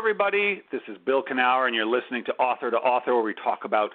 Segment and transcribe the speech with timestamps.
[0.00, 0.62] everybody.
[0.72, 3.90] This is Bill Kenower, and you're listening to Author to Author, where we talk about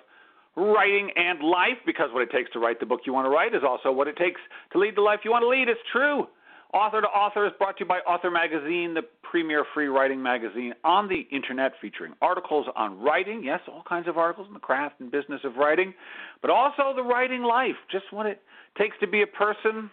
[0.55, 3.55] writing and life because what it takes to write the book you want to write
[3.55, 4.39] is also what it takes
[4.71, 5.68] to lead the life you want to lead.
[5.68, 6.28] It's true.
[6.75, 10.75] Author to Author is brought to you by Author Magazine, the premier free writing magazine
[10.83, 15.00] on the internet featuring articles on writing, yes, all kinds of articles in the craft
[15.00, 15.92] and business of writing,
[16.39, 18.43] but also the writing life, just what it
[18.78, 19.89] takes to be a person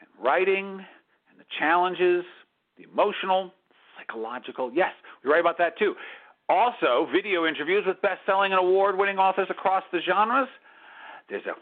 [0.00, 0.84] and writing
[1.30, 2.24] and the challenges,
[2.76, 3.52] the emotional,
[4.06, 4.70] psychological.
[4.72, 4.92] Yes,
[5.24, 5.94] we write about that too.
[6.48, 10.48] Also, video interviews with best-selling and award-winning authors across the genres.
[11.28, 11.54] There's a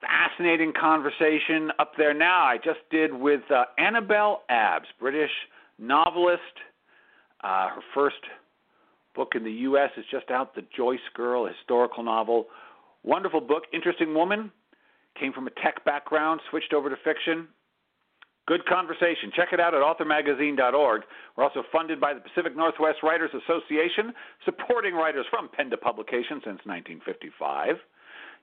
[0.00, 2.44] fascinating conversation up there now.
[2.44, 5.30] I just did with uh, Annabel Abbs, British
[5.78, 6.42] novelist.
[7.42, 8.16] Uh, her first
[9.14, 9.90] book in the U.S.
[9.96, 12.46] is just out, The Joyce Girl, historical novel.
[13.04, 14.50] Wonderful book, interesting woman.
[15.18, 17.48] Came from a tech background, switched over to fiction.
[18.46, 19.32] Good conversation.
[19.34, 21.02] Check it out at authormagazine.org.
[21.36, 24.12] We're also funded by the Pacific Northwest Writers Association,
[24.44, 27.76] supporting writers from pen to publication since 1955.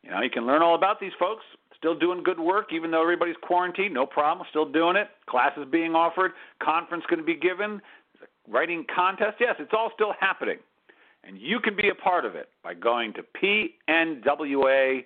[0.04, 1.44] You know, you can learn all about these folks.
[1.78, 3.94] Still doing good work, even though everybody's quarantined.
[3.94, 4.46] No problem.
[4.50, 5.08] Still doing it.
[5.26, 6.32] Classes being offered.
[6.62, 7.82] Conference going to be given.
[8.50, 9.38] Writing contest.
[9.40, 10.58] Yes, it's all still happening.
[11.24, 15.06] And you can be a part of it by going to pnwa.org.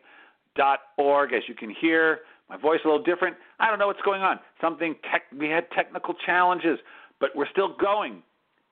[1.34, 3.36] As you can hear, my voice a little different.
[3.60, 4.40] I don't know what's going on.
[4.62, 5.24] Something tech.
[5.38, 6.80] We had technical challenges,
[7.20, 8.24] but we're still going.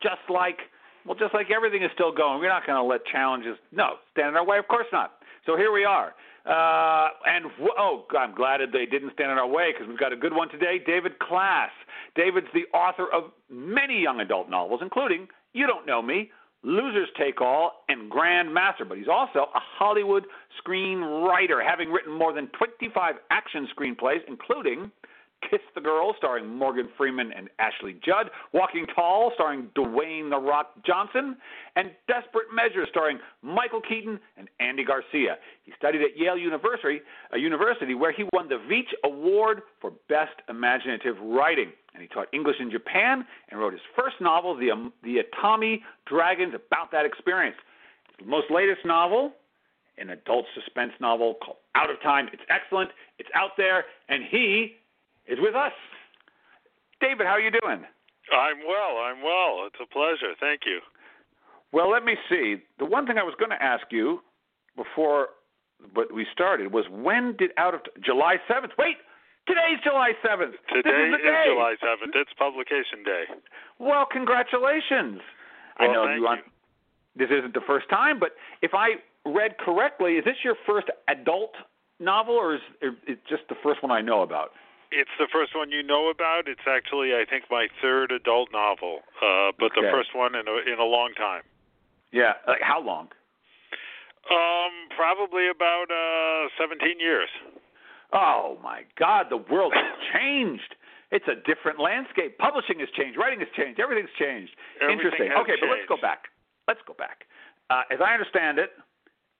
[0.01, 0.59] Just like
[1.05, 2.39] well, just like everything is still going.
[2.39, 4.57] We're not going to let challenges no stand in our way.
[4.57, 5.13] Of course not.
[5.45, 6.15] So here we are.
[6.45, 7.45] Uh, and
[7.77, 10.33] oh, I'm glad that they didn't stand in our way because we've got a good
[10.33, 10.79] one today.
[10.85, 11.69] David Klass.
[12.15, 16.31] David's the author of many young adult novels, including You Don't Know Me,
[16.65, 18.87] Losers Take All, and Grandmaster.
[18.87, 20.25] But he's also a Hollywood
[20.65, 24.91] screenwriter, having written more than 25 action screenplays, including
[25.49, 30.73] Kiss the Girl, starring Morgan Freeman and Ashley Judd, Walking Tall, starring Dwayne The Rock
[30.85, 31.37] Johnson,
[31.75, 35.37] and Desperate Measures, starring Michael Keaton and Andy Garcia.
[35.63, 37.01] He studied at Yale University,
[37.33, 41.71] a university where he won the Veech Award for Best Imaginative Writing.
[41.93, 45.81] And he taught English in Japan and wrote his first novel, The, um, the Atami
[46.05, 47.55] Dragons, about that experience.
[48.17, 49.33] His most latest novel,
[49.97, 52.27] an adult suspense novel called Out of Time.
[52.33, 52.91] It's excellent.
[53.17, 54.75] It's out there, and he
[55.27, 55.73] is with us.
[57.01, 57.83] David, how are you doing?
[58.33, 58.97] I'm well.
[59.03, 59.67] I'm well.
[59.67, 60.33] It's a pleasure.
[60.39, 60.79] Thank you.
[61.71, 62.57] Well, let me see.
[62.79, 64.21] The one thing I was going to ask you
[64.75, 65.29] before
[65.93, 68.71] but we started was when did out of July 7th?
[68.77, 68.97] Wait,
[69.47, 70.55] today's July 7th.
[70.73, 72.15] Today is, is July 7th.
[72.15, 73.23] It's publication day.
[73.79, 75.21] Well, congratulations.
[75.79, 76.37] Well, I know you, you.
[77.15, 78.31] This isn't the first time, but
[78.61, 81.55] if I read correctly, is this your first adult
[81.99, 84.51] novel, or is it just the first one I know about?
[84.95, 86.47] It's the first one you know about.
[86.47, 89.81] It's actually, I think, my third adult novel, uh, but Okay.
[89.81, 91.43] the first one in a, in a long time.
[92.11, 93.09] Yeah, like how long?
[94.31, 97.29] Um, probably about uh, 17 years.
[98.13, 100.75] Oh my God, the world has changed.
[101.11, 102.37] It's a different landscape.
[102.37, 103.17] Publishing has changed.
[103.17, 103.79] Writing has changed.
[103.79, 104.51] Everything's changed.
[104.81, 105.31] Everything Interesting.
[105.37, 106.25] okay, but let's go back.
[106.67, 107.25] Let's go back.
[107.69, 108.71] Uh, as I understand it,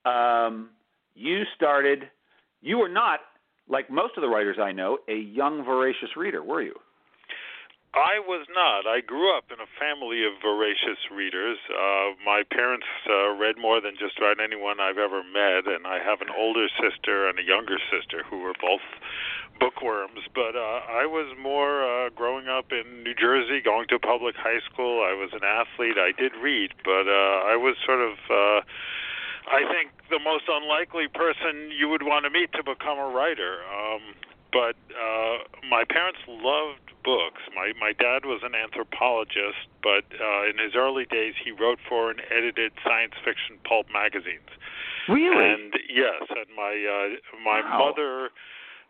[0.05, 0.69] um,
[1.15, 2.09] you started.
[2.61, 3.19] You were not
[3.67, 6.75] like most of the writers I know, a young voracious reader, were you?
[7.95, 8.83] I was not.
[8.83, 11.55] I grew up in a family of voracious readers.
[11.71, 16.03] Uh, my parents uh, read more than just about anyone I've ever met, and I
[16.03, 18.83] have an older sister and a younger sister who were both
[19.63, 20.27] bookworms.
[20.35, 24.59] But uh, I was more uh, growing up in New Jersey, going to public high
[24.67, 24.99] school.
[24.99, 25.95] I was an athlete.
[25.95, 28.19] I did read, but uh, I was sort of.
[28.27, 28.61] Uh,
[29.47, 33.59] I think the most unlikely person you would want to meet to become a writer.
[33.69, 34.01] Um,
[34.51, 35.37] but uh,
[35.69, 37.41] my parents loved books.
[37.55, 42.09] My my dad was an anthropologist, but uh, in his early days he wrote for
[42.09, 44.49] and edited science fiction pulp magazines.
[45.09, 45.45] Really?
[45.53, 47.91] And yes, and my uh, my Wow.
[47.91, 48.29] mother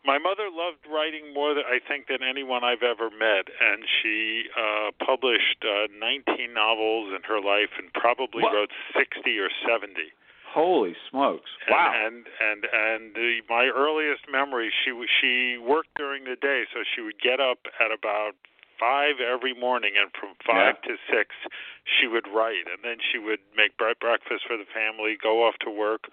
[0.06, 4.46] my mother loved writing more than I think than anyone I've ever met, and she
[4.56, 8.54] uh, published uh, 19 novels in her life, and probably What?
[8.54, 10.14] wrote 60 or 70.
[10.56, 11.52] Holy smokes!
[11.70, 11.92] Wow.
[11.94, 16.64] And and and, and the, my earliest memory, she w- she worked during the day,
[16.72, 18.40] so she would get up at about
[18.80, 21.36] five every morning, and from five to six,
[21.84, 25.56] she would write, and then she would make bre- breakfast for the family, go off
[25.64, 26.12] to work,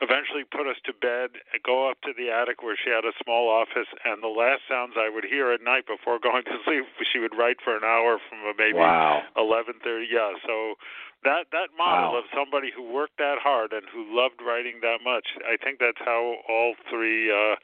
[0.00, 3.48] eventually put us to bed, go up to the attic where she had a small
[3.48, 7.18] office, and the last sounds I would hear at night before going to sleep, she
[7.18, 9.22] would write for an hour from maybe wow.
[9.36, 10.08] eleven thirty.
[10.08, 10.76] Yeah, so
[11.24, 12.18] that that model Wow.
[12.18, 16.00] of somebody who worked that hard and who loved writing that much, I think that's
[16.04, 17.56] how all three uh,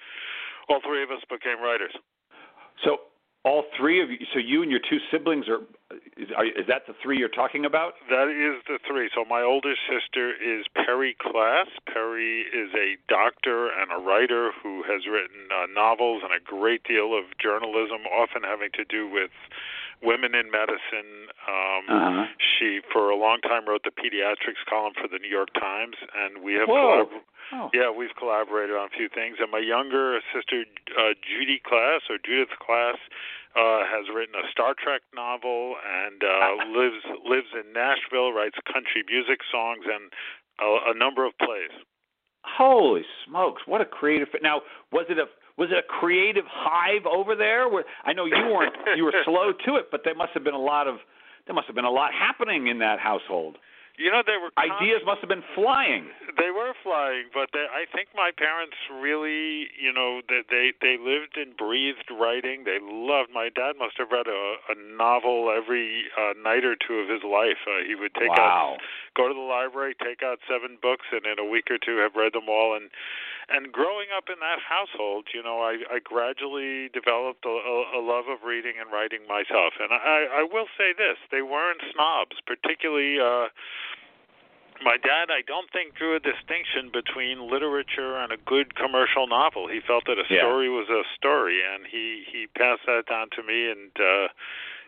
[0.69, 1.95] all three of us became writers.
[2.85, 3.01] So
[3.45, 4.19] All three of you.
[4.35, 5.63] So you and your two siblings are.
[6.19, 7.95] Is, are, is that the three you're talking about?
[8.11, 9.09] That is the three.
[9.15, 11.71] So my older sister is Perry Klass.
[11.87, 16.83] Perry is a doctor and a writer who has written uh, novels and a great
[16.85, 19.31] deal of journalism, often having to do with
[20.03, 21.29] women in medicine.
[21.47, 22.27] Um, uh-huh.
[22.39, 26.43] She, for a long time, wrote the pediatrics column for the New York Times, and
[26.43, 26.69] we have
[27.53, 27.71] Oh.
[27.73, 29.39] yeah, we've collaborated on a few things.
[29.41, 30.65] And my younger sister,
[30.99, 33.01] uh, Judy Klass or Judith Klass,
[33.57, 39.03] uh, has written a Star Trek novel and uh, lives lives in Nashville, writes country
[39.09, 40.13] music songs and
[40.61, 41.73] a, a number of plays.
[42.45, 43.63] Holy smokes!
[43.67, 44.29] What a creative.
[44.43, 44.61] Now,
[44.93, 45.27] was it a
[45.59, 47.69] was it a creative hive over there?
[47.69, 50.55] Where I know you weren't you were slow to it, but there must have been
[50.55, 50.97] a lot of
[51.47, 53.57] there must have been a lot happening in that household.
[53.99, 56.07] You know, they were Ideas must have been flying.
[56.39, 60.95] They were flying, but they, I think my parents really, you know, they, they they
[60.95, 62.63] lived and breathed writing.
[62.63, 63.35] They loved.
[63.35, 67.27] My dad must have read a, a novel every uh, night or two of his
[67.27, 67.59] life.
[67.67, 68.79] Uh, he would take wow.
[68.79, 68.87] out,
[69.19, 72.15] go to the library, take out seven books, and in a week or two have
[72.15, 72.79] read them all.
[72.79, 72.95] And
[73.51, 78.01] and growing up in that household, you know, I, I gradually developed a, a, a
[78.05, 79.75] love of reading and writing myself.
[79.81, 83.19] And I, I will say this: they weren't snobs, particularly.
[83.19, 83.51] Uh,
[84.83, 89.69] my dad, I don't think, drew a distinction between literature and a good commercial novel.
[89.69, 90.41] He felt that a Yeah.
[90.41, 93.71] story was a story, and he he passed that down to me.
[93.71, 94.29] And uh,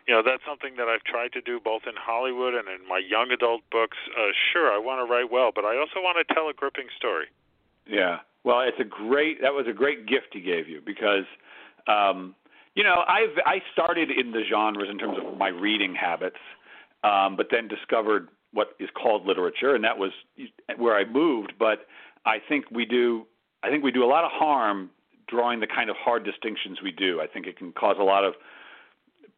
[0.07, 2.97] you know, that's something that I've tried to do both in Hollywood and in my
[2.97, 3.97] young adult books.
[4.17, 6.87] Uh, sure, I want to write well, but I also want to tell a gripping
[6.97, 7.27] story.
[7.85, 8.19] Yeah.
[8.43, 9.41] Well, it's a great.
[9.41, 11.25] That was a great gift he gave you because,
[11.87, 12.35] um,
[12.75, 16.39] you know, I've I started in the genres in terms of my reading habits,
[17.03, 20.11] um, but then discovered what is called literature, and that was
[20.77, 21.53] where I moved.
[21.57, 21.87] But
[22.25, 23.25] I think we do.
[23.63, 24.89] I think we do a lot of harm
[25.27, 27.21] drawing the kind of hard distinctions we do.
[27.21, 28.33] I think it can cause a lot of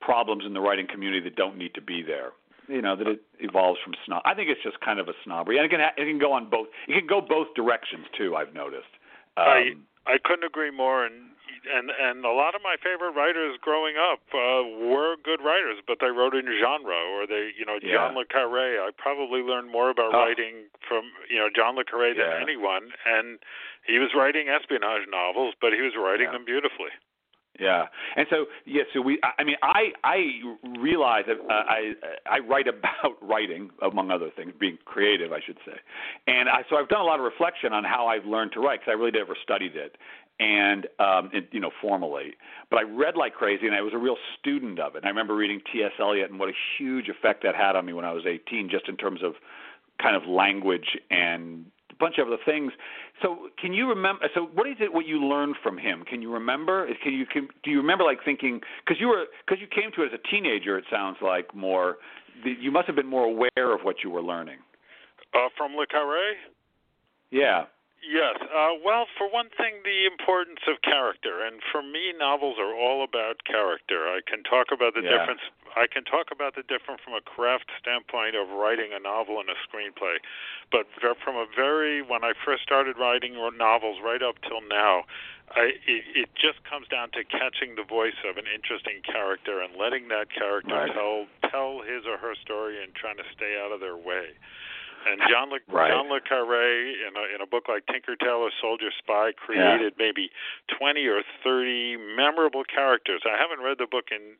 [0.01, 2.31] problems in the writing community that don't need to be there.
[2.67, 4.21] You know that it evolves from snob.
[4.25, 6.31] I think it's just kind of a snobbery, and it can ha- it can go
[6.31, 6.67] on both.
[6.87, 8.35] It can go both directions too.
[8.35, 8.87] I've noticed.
[9.35, 9.73] Um, I
[10.07, 11.32] I couldn't agree more, and
[11.65, 15.97] and and a lot of my favorite writers growing up uh, were good writers, but
[16.01, 17.93] they wrote in genre, or they, you know, Yeah.
[18.07, 18.79] John le Carre.
[18.81, 20.19] I probably learned more about Oh.
[20.25, 23.39] writing from you know John le Carre than anyone, and
[23.85, 26.31] he was writing espionage novels, but he was writing Yeah.
[26.33, 26.91] them beautifully.
[27.59, 29.19] Yeah, and so yeah, so we.
[29.21, 30.41] I I mean, I I
[30.79, 31.93] realize that uh, I
[32.25, 35.77] I write about writing among other things, being creative, I should say,
[36.25, 38.79] and I so I've done a lot of reflection on how I've learned to write
[38.79, 39.97] because I really never studied it,
[40.43, 42.33] and um, it, you know, formally.
[42.69, 44.99] But I read like crazy, and I was a real student of it.
[44.99, 45.91] And I remember reading T.S.
[45.99, 48.89] Eliot and what a huge effect that had on me when I was 18, just
[48.89, 49.33] in terms of
[50.01, 52.73] kind of language and a bunch of other things.
[53.21, 54.25] So, can you remember?
[54.35, 54.93] So, what is it?
[54.93, 56.03] What you learned from him?
[56.03, 56.87] Can you remember?
[57.01, 60.03] Can you can, do you remember like thinking because you were because you came to
[60.03, 60.77] it as a teenager?
[60.77, 61.97] It sounds like more.
[62.43, 64.57] You must have been more aware of what you were learning.
[65.33, 66.35] Uh, from le Carre.
[67.31, 67.65] Yeah.
[68.03, 68.35] Yes.
[68.43, 73.03] Uh, well, for one thing, the importance of character, and for me, novels are all
[73.03, 74.07] about character.
[74.11, 75.17] I can talk about the Yeah.
[75.17, 75.41] difference.
[75.75, 79.49] I can talk about the difference from a craft standpoint of writing a novel and
[79.49, 80.19] a screenplay,
[80.69, 80.85] but
[81.23, 85.05] from a very when I first started writing novels right up till now,
[85.55, 89.75] I, it, it just comes down to catching the voice of an interesting character and
[89.75, 90.93] letting that character Right.
[90.93, 94.33] tell tell his or her story and trying to stay out of their way.
[95.05, 95.91] And John Le, Right.
[95.91, 100.31] John le Carre, in a, in a book like Tinker Tailor Soldier Spy, created maybe
[100.79, 103.21] 20 or 30 memorable characters.
[103.25, 104.37] I haven't read the book in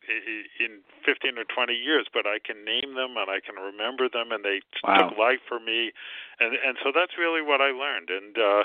[0.64, 4.32] in 15 or 20 years, but I can name them and I can remember them,
[4.32, 5.10] and they Wow.
[5.10, 5.92] took life for me.
[6.40, 8.10] And and so that's really what I learned.
[8.10, 8.64] And uh,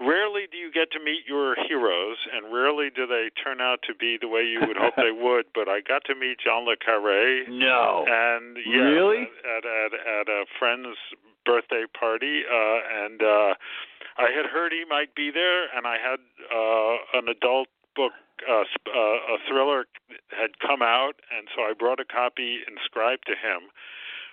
[0.00, 3.94] rarely do you get to meet your heroes, and rarely do they turn out to
[3.94, 5.46] be the way you would hope they would.
[5.54, 7.44] But I got to meet John le Carre.
[7.48, 8.04] No.
[8.08, 9.28] And yeah, Really?
[9.44, 10.96] at at at a friend's
[11.46, 13.54] birthday party, uh, and uh,
[14.18, 16.20] I had heard he might be there, and I had
[16.52, 18.12] uh, an adult book,
[18.48, 19.86] uh, sp- uh, a thriller
[20.30, 23.70] had come out, and so I brought a copy inscribed to him.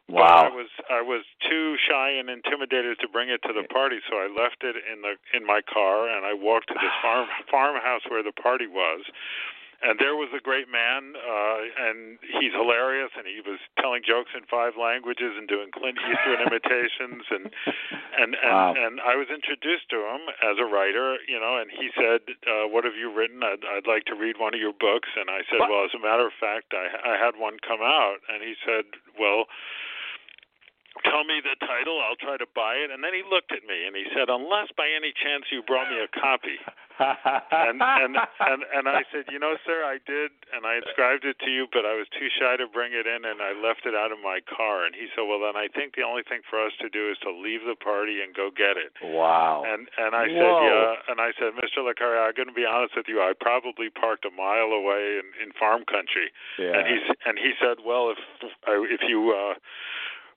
[0.08, 4.00] But I was I was too shy and intimidated to bring it to the party,
[4.10, 7.28] so I left it in the in my car and I walked to this farm
[7.52, 9.04] farmhouse where the party was.
[9.78, 14.34] And there was a great man, uh, and he's hilarious, and he was telling jokes
[14.34, 17.46] in five languages and doing Clint Eastwood imitations, and
[18.18, 18.74] and and, Wow.
[18.74, 22.66] and I was introduced to him as a writer, you know, and he said, uh,
[22.74, 23.44] "What have you written?
[23.44, 25.70] I'd, I'd like to read one of your books." And I said, What?
[25.70, 28.86] "Well, as a matter of fact, I I had one come out," and he said,
[29.20, 29.46] "Well."
[31.04, 33.86] Tell me the title i'll try to buy it and then he looked at me
[33.86, 36.58] and he said unless by any chance you brought me a copy
[37.00, 41.38] and and and and I said, you know, sir, I did, and I inscribed it
[41.46, 43.94] to you, but I was too shy to bring it in, and I left it
[43.94, 44.86] out of my car.
[44.86, 47.18] And he said, well, then I think the only thing for us to do is
[47.22, 48.98] to leave the party and go get it.
[49.02, 49.64] Wow.
[49.66, 50.42] And and I Whoa.
[50.42, 51.86] said, yeah, and I said, Mr.
[51.86, 53.22] le Carre, I'm going to be honest with you.
[53.22, 56.34] I probably parked a mile away in in farm country.
[56.58, 56.82] Yeah.
[56.82, 56.98] And he
[57.30, 58.20] and he said, well, if
[58.66, 59.34] if you.
[59.38, 59.54] uh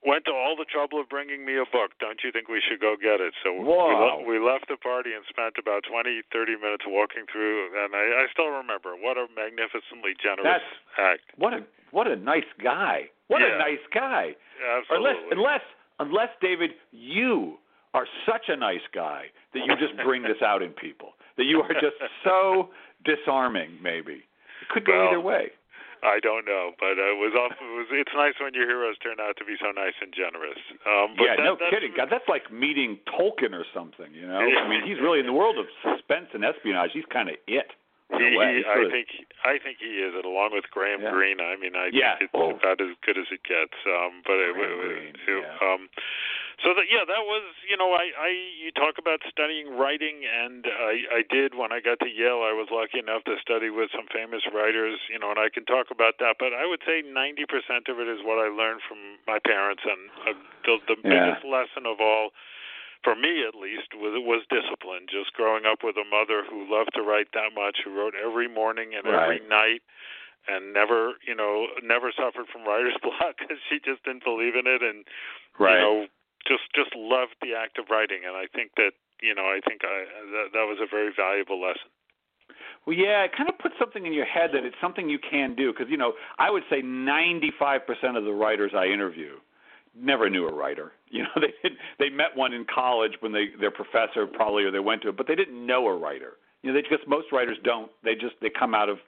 [0.07, 1.93] went to all the trouble of bringing me a book.
[2.01, 3.35] Don't you think we should go get it?
[3.45, 4.25] So Whoa.
[4.25, 8.25] we, we left the party and spent about twenty, thirty minutes walking through, and I,
[8.25, 11.25] I still remember what a magnificently generous That's- act.
[11.37, 11.61] what a
[11.93, 13.11] what a nice guy.
[13.29, 13.57] What Yeah.
[13.57, 14.35] a nice guy.
[14.63, 14.97] Absolutely.
[14.97, 15.65] Unless unless
[16.01, 17.59] unless David, you
[17.95, 21.13] are such a nice guy that you just bring this out in people.
[21.37, 22.71] That you are just so
[23.05, 23.79] disarming.
[23.83, 24.23] Maybe
[24.63, 25.51] it could go Well, either way.
[26.03, 27.53] I don't know, but uh, it was off.
[27.61, 27.87] It was.
[27.93, 30.57] It's nice when your heroes turn out to be so nice and generous.
[30.89, 31.93] Um, but yeah, that, no that's, kidding.
[31.93, 34.09] God, that's like meeting Tolkien or something.
[34.17, 36.91] You know, I mean, he's really in the world of suspense and espionage.
[36.97, 37.73] He's kind of it.
[38.11, 39.07] He, he, I think
[39.47, 41.15] I think he is it along with Graham Yeah.
[41.15, 41.39] Greene.
[41.39, 42.19] I mean, I Yeah.
[42.19, 42.59] think it's Oh.
[42.59, 43.77] about as good as it gets.
[43.87, 45.63] Um, but it, Graham it, Greene, it, yeah.
[45.63, 45.87] um,
[46.63, 50.67] so that yeah, that was you know I I you talk about studying writing, and
[50.69, 52.45] I I did when I got to Yale.
[52.45, 55.65] I was lucky enough to study with some famous writers, you know, and I can
[55.65, 56.37] talk about that.
[56.39, 59.83] But I would say ninety percent of it is what I learned from my parents,
[59.89, 61.33] and uh, the the Yeah.
[61.35, 62.31] biggest lesson of all
[63.03, 66.93] for me at least was was discipline just growing up with a mother who loved
[66.95, 69.81] to write that much who wrote every morning and every night
[70.49, 74.67] and never you know never suffered from writer's block because she just didn't believe in
[74.67, 75.05] it and
[75.59, 75.75] right.
[75.77, 76.07] you know
[76.47, 78.93] just just loved the act of writing and i think that
[79.23, 81.91] you know i think i that, that was a very valuable lesson
[82.87, 85.55] Well, yeah, it kind of puts something in your head that it's something you can
[85.55, 85.73] do.
[85.73, 89.37] Because you know, I would say 95% of the writers I interview
[89.95, 90.93] never knew a writer.
[91.13, 94.71] You know, they did, they met one in college when they their professor probably or
[94.71, 96.35] they went to it, but they didn't know a writer.
[96.63, 97.91] You know, they just most writers don't.
[98.05, 98.99] They just they come out of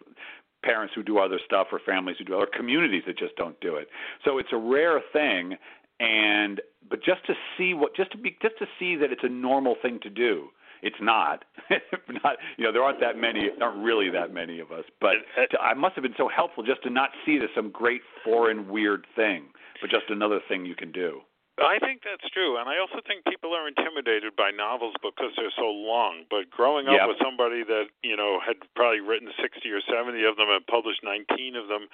[0.65, 3.77] parents who do other stuff or families who do or communities that just don't do
[3.77, 3.87] it.
[4.25, 5.57] So it's a rare thing
[6.03, 9.29] and but just to see what just to be just to see that it's a
[9.29, 10.49] normal thing to do
[10.83, 11.45] it's not.
[11.71, 15.15] Not you know there aren't that many aren't really that many of us but
[15.51, 18.03] to, i must have been so helpful just to not see it as some great
[18.25, 19.45] foreign weird thing
[19.81, 21.21] but just another thing you can do
[21.61, 25.53] I think that's true, and I also think people are intimidated by novels because they're
[25.55, 26.25] so long.
[26.31, 27.09] But growing up Yep.
[27.09, 31.05] with somebody that you know had probably written sixty or seventy of them and published
[31.05, 31.89] nineteen of them,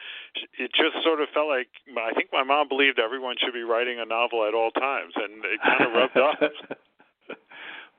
[0.59, 3.99] it just sort of felt like I think my mom believed everyone should be writing
[3.99, 6.39] a novel at all times, and it kind of rubbed off.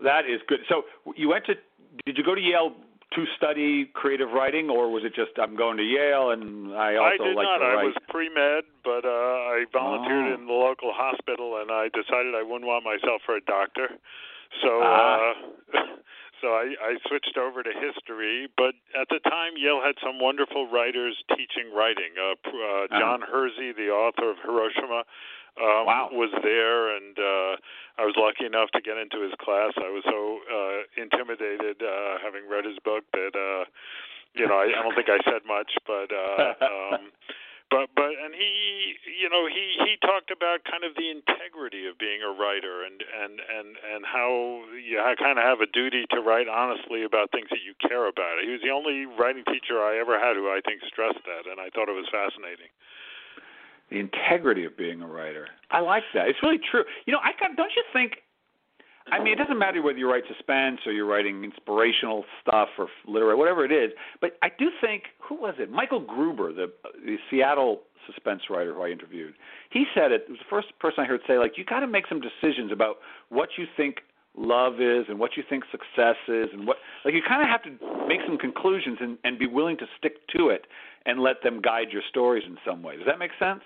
[0.02, 0.86] that is good so
[1.16, 1.56] you went to
[2.06, 2.74] did you go to yale
[3.16, 7.18] to study creative writing or was it just i'm going to yale and i I
[7.18, 7.58] also did like not.
[7.58, 9.10] to I write was pre med, but uh,
[9.56, 10.36] I volunteered Oh.
[10.36, 13.90] in the local hospital, and I decided I wouldn't want myself for a doctor.
[14.62, 15.34] So, Ah.
[15.74, 15.80] uh,
[16.42, 18.48] so I, I switched over to history.
[18.58, 22.14] But at the time, Yale had some wonderful writers teaching writing.
[22.18, 25.04] Uh, uh, John Hersey, the author of Hiroshima,
[25.58, 26.10] um, Wow.
[26.12, 27.54] was there, and uh,
[27.98, 29.74] I was lucky enough to get into his class.
[29.78, 33.66] I was so uh, intimidated, uh, having read his book, that uh,
[34.36, 36.12] you know I, I don't think I said much, but.
[36.12, 36.54] Uh,
[36.96, 37.12] um,
[37.70, 42.02] but but and he you know he he talked about kind of the integrity of
[42.02, 46.20] being a writer and and and and how you kind of have a duty to
[46.20, 49.98] write honestly about things that you care about he was the only writing teacher i
[50.02, 52.74] ever had who i think stressed that and i thought it was fascinating
[53.90, 55.48] the integrity of being a writer.
[55.72, 56.28] I like that.
[56.28, 56.84] It's really true.
[57.06, 58.14] You know, I got, don't you think?
[59.12, 62.88] I mean, it doesn't matter whether you write suspense or you're writing inspirational stuff or
[63.08, 63.92] literary, whatever it is.
[64.22, 65.72] But I do think, who was it?
[65.72, 66.72] Michael Gruber, the
[67.04, 69.34] the Seattle suspense writer who I interviewed.
[69.72, 70.26] He said it.
[70.28, 72.72] It was the first person I heard say, like, you got to make some decisions
[72.72, 72.98] about
[73.30, 73.98] what you think
[74.38, 77.64] love is and what you think success is and what like you kind of have
[77.64, 77.72] to
[78.08, 80.66] make some conclusions and and be willing to stick to it
[81.06, 82.96] and let them guide your stories in some way.
[82.96, 83.62] Does that make sense?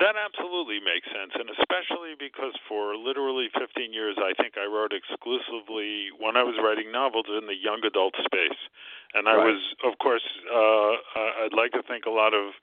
[0.00, 4.96] That absolutely makes sense, and especially because for literally 15 years, I think I wrote
[4.96, 8.56] exclusively when I was writing novels in the young adult space,
[9.12, 9.52] and I Right.
[9.52, 12.54] was, of course, uh, I'd like to think a lot of,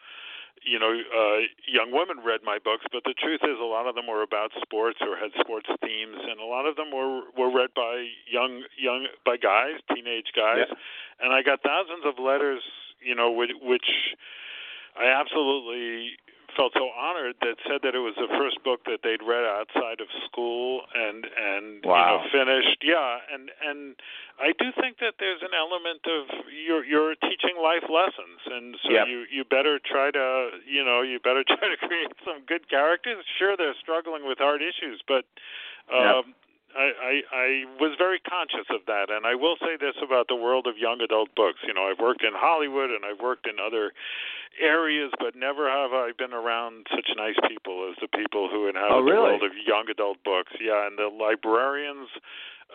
[0.64, 3.94] you know, uh, young women read my books, but the truth is, a lot of
[3.94, 7.52] them were about sports or had sports themes, and a lot of them were were
[7.54, 10.76] read by young young by guys, teenage guys, Yeah.
[11.20, 12.64] and I got thousands of letters,
[13.00, 14.16] you know, which, which
[14.98, 16.18] I absolutely
[16.58, 20.02] felt so honored that said that it was the first book that they'd read outside
[20.02, 21.94] of school and and Wow.
[21.96, 23.96] you know finished yeah and and
[24.42, 28.90] I do think that there's an element of you're you're teaching life lessons and so
[28.92, 29.08] Yep.
[29.08, 33.24] you you better try to you know you better try to create some good characters
[33.38, 35.24] sure they're struggling with hard issues but
[35.94, 36.34] um
[36.76, 37.48] I, I I
[37.80, 41.02] was very conscious of that, and I will say this about the world of young
[41.02, 41.60] adult books.
[41.66, 43.94] You know, I've worked in Hollywood and I've worked in other
[44.60, 48.92] areas, but never have I been around such nice people as the people who inhabit
[48.92, 49.16] oh, really?
[49.16, 50.52] the world of young adult books.
[50.60, 52.10] Yeah, and the librarians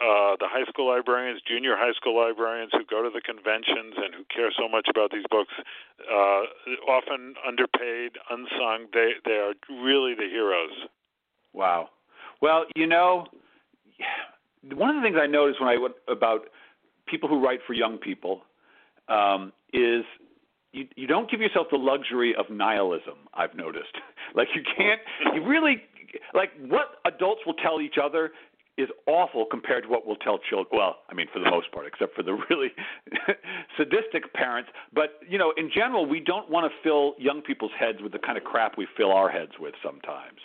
[0.00, 4.14] uh, the high school librarians, junior high school librarians who go to the conventions and
[4.14, 5.52] who care so much about these books,
[6.10, 6.42] uh,
[6.88, 8.88] often underpaid, unsung.
[8.92, 10.88] They they are really the heroes.
[11.52, 11.90] Wow.
[12.40, 13.26] Well, you know,
[14.74, 16.42] one of the things I noticed when I went about
[17.06, 18.42] people who write for young people
[19.08, 20.04] um, is
[20.72, 23.28] you you don't give yourself the luxury of nihilism.
[23.34, 23.94] I've noticed,
[24.34, 25.00] like you can't,
[25.34, 25.82] you really
[26.34, 28.32] like what adults will tell each other
[28.78, 30.68] is awful compared to what we'll tell children.
[30.72, 32.72] Well, I mean, for the most part, except for the really
[33.76, 34.70] sadistic parents.
[34.94, 38.18] But you know, in general, we don't want to fill young people's heads with the
[38.18, 40.40] kind of crap we fill our heads with sometimes.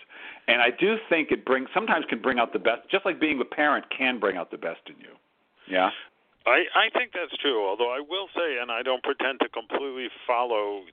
[0.48, 3.40] And I do think it brings sometimes can bring out the best, just like being
[3.40, 5.16] a parent can bring out the best in you.
[5.70, 5.90] Yeah.
[6.46, 7.68] I, I think that's true.
[7.68, 10.84] Although I will say, and I don't pretend to completely follow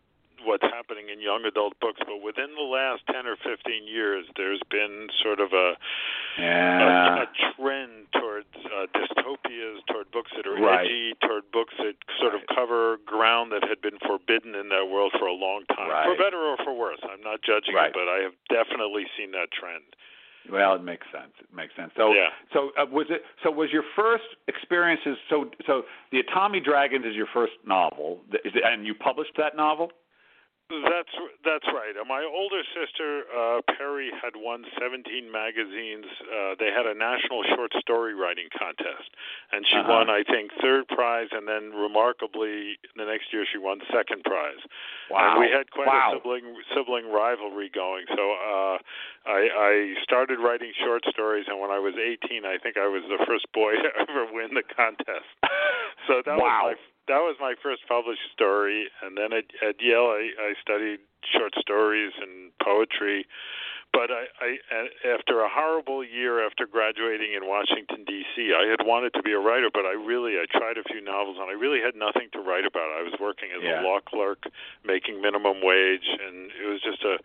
[0.45, 4.61] what's happening in young adult books, but within the last 10 or 15 years, there's
[4.71, 5.75] been sort of a,
[6.39, 7.19] yeah.
[7.19, 10.87] a, a trend towards uh, dystopias, toward books that are right.
[10.87, 12.43] edgy, toward books that sort right.
[12.43, 16.07] of cover ground that had been forbidden in that world for a long time, right.
[16.07, 17.01] for better or for worse.
[17.03, 19.85] I'm not judging it, but I have definitely seen that trend.
[20.51, 21.33] Well, it makes sense.
[21.41, 21.91] It makes sense.
[21.97, 22.29] So, yeah.
[22.53, 23.23] so uh, was it?
[23.43, 25.17] So was your first experiences?
[25.31, 25.83] So, so
[26.13, 29.91] the Atami Dragons is your first novel, is it, and you published that novel?
[30.83, 31.15] That's
[31.45, 31.95] that's right.
[31.95, 36.07] Uh, my older sister uh, Perry had won 17 magazines.
[36.25, 39.13] Uh, they had a national short story writing contest,
[39.53, 39.93] and she uh-huh.
[39.93, 44.63] won, I think, third prize, and then remarkably, the next year she won second prize.
[45.11, 45.37] Wow!
[45.37, 46.13] And we had quite wow.
[46.13, 48.07] a sibling sibling rivalry going.
[48.17, 48.77] So uh,
[49.27, 53.03] I, I started writing short stories, and when I was 18, I think I was
[53.09, 55.29] the first boy to ever win the contest.
[56.09, 56.73] So that wow.
[56.73, 60.55] was my that was my first published story, and then at, at Yale I, I
[60.61, 61.01] studied
[61.33, 63.27] short stories and poetry.
[63.93, 64.51] But I, I,
[65.07, 69.39] after a horrible year after graduating in Washington D.C., I had wanted to be a
[69.39, 72.41] writer, but I really I tried a few novels and I really had nothing to
[72.41, 72.91] write about.
[72.91, 73.79] I was working as yeah.
[73.81, 74.51] a law clerk,
[74.85, 77.23] making minimum wage, and it was just a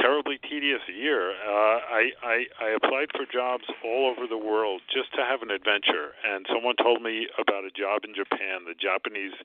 [0.00, 1.36] terribly tedious year.
[1.36, 5.52] Uh, I, I I applied for jobs all over the world just to have an
[5.52, 8.64] adventure, and someone told me about a job in Japan.
[8.64, 9.36] The Japanese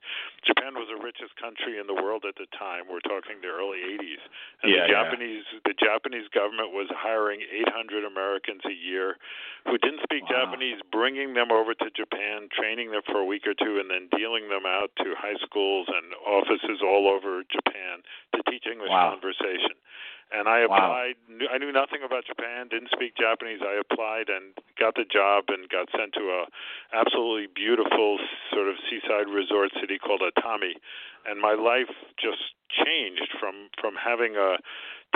[0.42, 2.88] Japan was the richest country in the world at the time.
[2.88, 4.22] We're talking the early 80s,
[4.64, 5.68] and yeah, the Japanese yeah.
[5.68, 9.20] the Japanese government was hiring 800 Americans a year
[9.68, 10.48] who didn't speak wow.
[10.48, 14.08] Japanese, bringing them over to Japan, training them for a week or two, and then
[14.16, 18.00] dealing them out to high schools and offices all over Japan
[18.32, 19.12] to teach English wow.
[19.12, 19.76] conversation
[20.32, 20.76] and I wow.
[20.76, 21.16] applied.
[21.52, 23.60] I knew nothing about Japan, didn't speak Japanese.
[23.62, 26.46] I applied and got the job and got sent to a
[26.92, 28.18] absolutely beautiful
[28.50, 30.74] sort of seaside resort city called Atami,
[31.26, 34.58] and my life just changed from from having a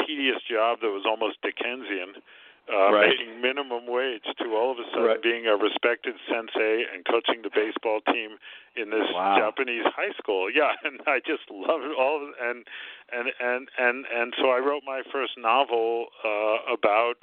[0.06, 2.22] tedious job that was almost Dickensian.
[2.70, 3.10] Uh, right.
[3.10, 5.22] making minimum wage to all of a sudden right.
[5.22, 8.38] being a respected sensei and coaching the baseball team
[8.76, 9.36] in this wow.
[9.36, 10.48] Japanese high school.
[10.54, 12.30] Yeah, and I just love it all.
[12.40, 12.66] And
[13.12, 17.14] and and and and so I wrote my first novel uh, about.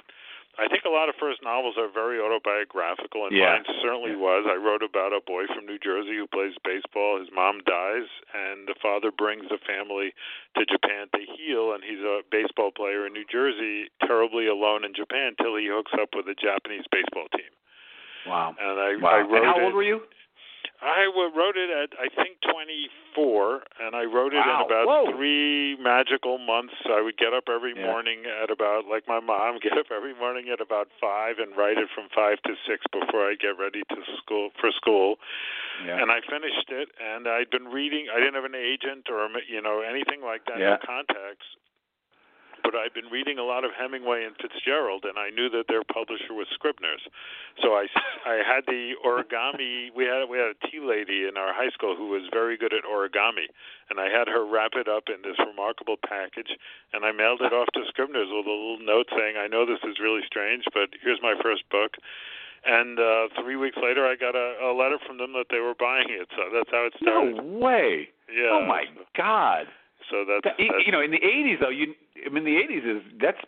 [0.58, 3.62] I think a lot of first novels are very autobiographical, and yeah.
[3.62, 4.42] mine certainly was.
[4.50, 7.22] I wrote about a boy from New Jersey who plays baseball.
[7.22, 10.10] His mom dies, and the father brings the family
[10.58, 14.98] to Japan to heal, and he's a baseball player in New Jersey, terribly alone in
[14.98, 17.54] Japan, till he hooks up with a Japanese baseball team.
[18.26, 18.58] Wow!
[18.58, 19.14] And I, wow.
[19.14, 20.02] I wrote and how old it, were you?
[20.80, 24.62] I wrote it at I think 24, and I wrote it wow.
[24.62, 25.10] in about Whoa.
[25.10, 26.74] three magical months.
[26.86, 27.86] I would get up every yeah.
[27.86, 31.78] morning at about like my mom, get up every morning at about five and write
[31.78, 35.16] it from five to six before I get ready to school for school.
[35.84, 36.02] Yeah.
[36.02, 38.06] And I finished it, and I'd been reading.
[38.14, 40.78] I didn't have an agent or you know anything like that, yeah.
[40.78, 41.46] no contacts
[42.62, 45.84] but I'd been reading a lot of Hemingway and Fitzgerald, and I knew that their
[45.84, 47.02] publisher was Scribner's.
[47.62, 47.86] So I,
[48.26, 49.94] I had the origami.
[49.94, 52.72] We had we had a tea lady in our high school who was very good
[52.72, 53.48] at origami,
[53.90, 56.50] and I had her wrap it up in this remarkable package,
[56.92, 59.82] and I mailed it off to Scribner's with a little note saying, "I know this
[59.84, 61.96] is really strange, but here's my first book."
[62.66, 65.74] And uh, three weeks later, I got a, a letter from them that they were
[65.78, 66.28] buying it.
[66.34, 67.36] So that's how it started.
[67.36, 68.08] No way!
[68.28, 68.50] Yeah.
[68.60, 68.84] Oh my
[69.16, 69.66] God!
[70.10, 71.94] So that's, that, that's you know in the '80s though you
[72.24, 73.38] I mean the '80s is that's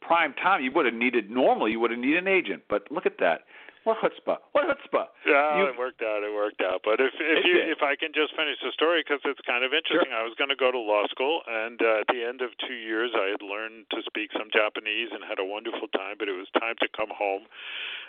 [0.00, 0.62] prime time.
[0.62, 3.42] You would have needed normally you would have needed an agent, but look at that.
[3.88, 4.36] What chutzpah?
[4.52, 5.08] What chutzpah?
[5.24, 6.20] Yeah, You- it worked out.
[6.22, 6.84] It worked out.
[6.84, 9.72] But if if you if I can just finish the story because it's kind of
[9.72, 10.12] interesting.
[10.12, 12.76] I was going to go to law school, and uh, at the end of two
[12.76, 16.20] years, I had learned to speak some Japanese and had a wonderful time.
[16.20, 17.48] But it was time to come home.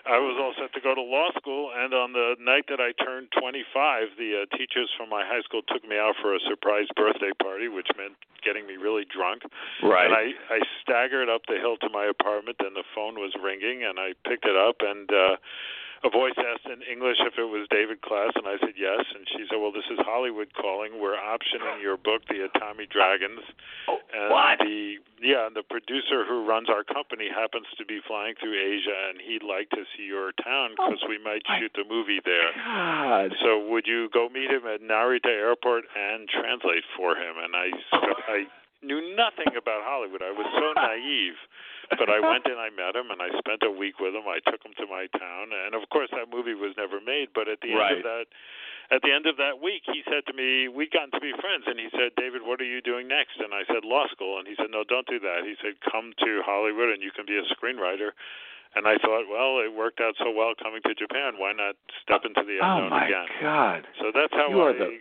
[0.05, 2.91] I was all set to go to law school, and on the night that I
[3.03, 6.87] turned 25, the uh, teachers from my high school took me out for a surprise
[6.95, 9.43] birthday party, which meant getting me really drunk.
[9.83, 10.07] Right.
[10.07, 13.83] And I, I staggered up the hill to my apartment, and the phone was ringing,
[13.83, 15.35] and I picked it up, and uh,
[16.03, 19.03] a voice asked in English if it was David Klass, and I said yes.
[19.15, 20.99] And she said, "Well, this is Hollywood calling.
[20.99, 23.41] We're optioning your book, The Atami Dragons."
[23.87, 24.59] Oh, and what?
[24.59, 28.95] the yeah, and the producer who runs our company happens to be flying through Asia,
[29.11, 32.51] and he'd like to see your town Oh, because we might shoot the movie there.
[32.55, 33.35] God.
[33.43, 37.35] So would you go meet him at Narita Airport and translate for him?
[37.35, 37.67] And I,
[38.31, 38.39] I
[38.81, 40.21] knew nothing about Hollywood.
[40.23, 41.35] I was so naive.
[41.97, 44.23] But I went and I met him, and I spent a week with him.
[44.29, 47.29] I took him to my town, and of course that movie was never made.
[47.33, 48.25] But at the end of that,
[48.91, 51.65] at the end of that week, he said to me, "We'd gotten to be friends."
[51.67, 54.47] And he said, "David, what are you doing next?" And I said, "Law school." And
[54.47, 57.37] he said, "No, don't do that." He said, "Come to Hollywood, and you can be
[57.37, 58.11] a screenwriter."
[58.75, 61.39] And I thought, well, it worked out so well coming to Japan.
[61.39, 61.73] Why not
[62.03, 63.27] step into the unknown oh unknown my again?
[63.41, 63.87] God.
[63.99, 64.99] So that's how You I the-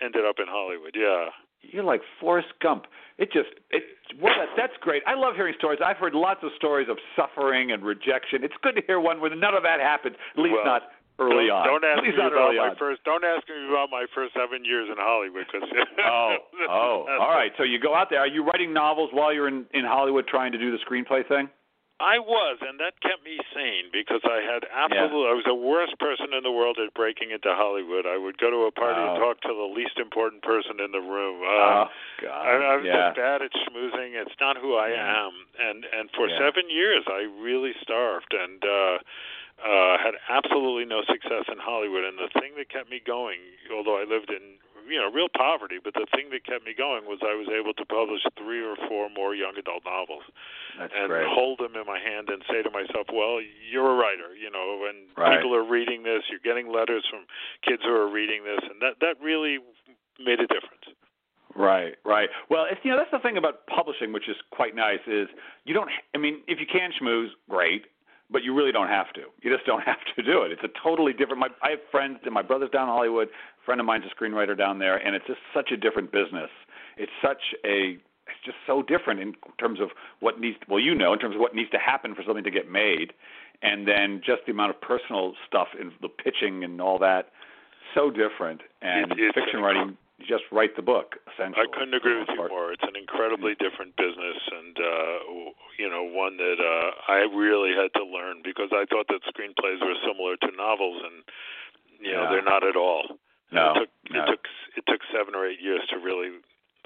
[0.00, 0.96] ended up in Hollywood.
[0.96, 1.28] Yeah.
[1.62, 2.84] You're like Forrest Gump.
[3.18, 3.84] It just it
[4.20, 5.02] well that, that's great.
[5.06, 5.80] I love hearing stories.
[5.84, 8.42] I've heard lots of stories of suffering and rejection.
[8.42, 10.16] It's good to hear one where none of that happened.
[10.36, 10.82] At least Well, not
[11.20, 11.80] early don't, on.
[11.80, 12.76] Don't ask me about my on.
[12.76, 13.04] first.
[13.04, 15.68] Don't ask me about my first seven years in Hollywood because.
[16.04, 16.36] Oh,
[16.68, 17.52] oh, all right.
[17.56, 18.18] So you go out there.
[18.20, 21.48] Are you writing novels while you're in in Hollywood trying to do the screenplay thing?
[22.02, 25.30] I was, and that kept me sane because I had absolutely.
[25.30, 28.10] I was the worst person in the world at breaking into Hollywood.
[28.10, 29.30] I would go to a party and Oh.
[29.30, 31.46] talk to the least important person in the room.
[31.46, 32.42] Uh, oh God.
[32.42, 33.14] I, I was yeah.
[33.14, 34.18] just bad at schmoozing.
[34.18, 35.26] It's not who I Yeah.
[35.26, 35.32] am.
[35.62, 36.38] And and for Yeah.
[36.42, 38.98] seven years, I really starved and uh,
[39.62, 42.02] uh, had absolutely no success in Hollywood.
[42.02, 43.38] And the thing that kept me going,
[43.70, 47.04] although I lived in you know real poverty, but the thing that kept me going
[47.06, 50.24] was I was able to publish three or four more young adult novels
[50.78, 51.26] That's and great.
[51.28, 54.86] hold them in my hand and say to myself, "Well, you're a writer, you know,
[54.88, 55.36] and Right.
[55.38, 56.22] people are reading this.
[56.30, 57.26] You're getting letters from
[57.62, 59.58] kids who are reading this, and that that really
[60.18, 60.86] made a difference."
[61.54, 62.30] Right, right.
[62.48, 65.00] Well, it's you know that's the thing about publishing, which is quite nice.
[65.06, 65.28] Is
[65.64, 65.90] you don't.
[66.14, 67.84] I mean, if you can schmooze, great,
[68.32, 69.22] but you really don't have to.
[69.42, 70.52] You just don't have to do it.
[70.52, 71.40] It's a totally different.
[71.40, 73.28] My I have friends, and my brother's down in Hollywood.
[73.28, 76.50] A friend of mine's a screenwriter down there, and it's just such a different business.
[76.96, 77.98] It's such a.
[78.28, 79.90] It's just so different in terms of
[80.20, 80.56] what needs.
[80.68, 83.12] Well, you know, in terms of what needs to happen for something to get made,
[83.62, 87.30] and then just the amount of personal stuff in the pitching and all that.
[87.94, 88.62] So different.
[88.80, 91.62] And It- fiction an writing, just write the book essentially.
[91.62, 92.72] I couldn't agree with you more.
[92.72, 95.16] It's an incredibly different business, and uh,
[95.78, 99.80] you know, one that uh, I really had to learn because I thought that screenplays
[99.80, 101.24] were similar to novels, and
[102.00, 103.18] you know, they're not at all.
[103.52, 104.22] No, it took no.
[104.22, 104.42] it took
[104.76, 106.30] it took seven or eight years to really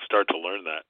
[0.05, 0.85] start to learn that.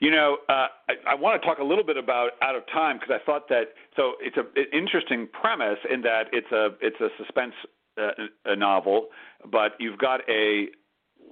[0.00, 2.98] You know, uh, I, I want to talk a little bit about Out of Time
[2.98, 7.00] because I thought that so it's a an interesting premise in that it's a it's
[7.00, 7.54] a suspense
[8.00, 8.10] uh,
[8.46, 9.08] a novel,
[9.50, 10.68] but you've got a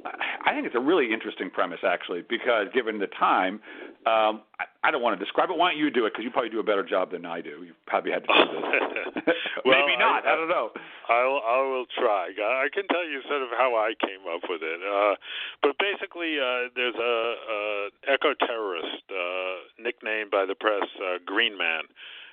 [0.05, 3.61] I think it's a really interesting premise actually because given the time,
[4.07, 5.59] um, I, I don't want to describe it.
[5.59, 7.63] Why don't you do it because you probably do a better job than I do.
[7.65, 9.35] You probably had to do this.
[9.65, 10.25] Well, Maybe not.
[10.25, 10.71] I, I- don't know.
[11.11, 12.31] I'll I will try.
[12.33, 14.81] I can tell you sort of how I came up with it.
[14.81, 15.15] Uh,
[15.61, 17.17] but basically, uh, there's a,
[17.51, 21.83] a eco terrorist uh, nicknamed by the press uh, Green Man,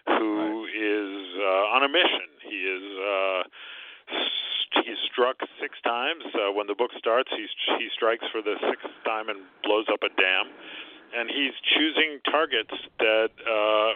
[0.08, 2.30] who is uh, on a mission.
[2.48, 2.84] He is.
[2.96, 3.44] Uh,
[4.74, 6.24] He's struck six times.
[6.36, 7.50] Uh, when the book starts, he's,
[7.80, 10.52] he strikes for the sixth time and blows up a dam.
[11.16, 13.94] And he's choosing targets that uh,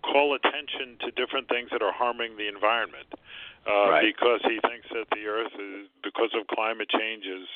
[0.00, 3.08] call attention to different things that are harming the environment
[3.68, 4.12] uh, Right.
[4.12, 7.48] because he thinks that the Earth is because of climate change is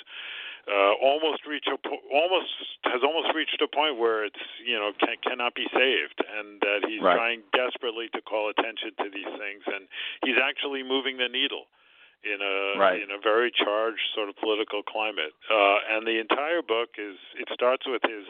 [0.69, 2.53] uh, almost reach a po- almost
[2.85, 6.85] has almost reached a point where it's you know can, cannot be saved, and that
[6.85, 7.17] he's Right.
[7.17, 9.89] trying desperately to call attention to these things, and
[10.25, 11.65] he's actually moving the needle
[12.25, 13.01] in a Right.
[13.03, 15.33] in a very charged sort of political climate.
[15.51, 18.27] Uh, and the entire book is it starts with his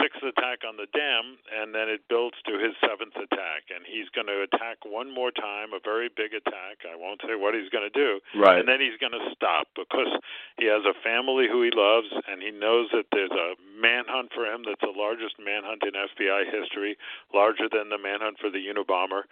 [0.00, 4.08] sixth attack on the dam, and then it builds to his seventh attack, and he's
[4.10, 6.84] going to attack one more time, a very big attack.
[6.90, 8.58] I won't say what he's going to do, Right.
[8.58, 10.10] and then he's going to stop because
[10.58, 14.44] he has a family who he loves, and he knows that there's a manhunt for
[14.46, 16.96] him that's the largest manhunt in FBI history,
[17.32, 19.24] larger than the manhunt for the Unabomber.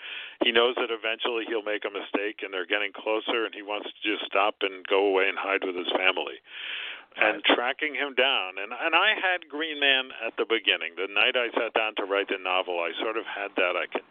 [0.44, 3.83] He knows that eventually he'll make a mistake, and they're getting closer, and he wants
[3.84, 6.40] to just stop and go away and hide with his family.
[7.14, 8.58] and tracking him down.
[8.58, 10.98] And and I had Green Man at the beginning.
[10.98, 13.78] The night I sat down to write the novel, I sort of had that.
[13.78, 14.02] I can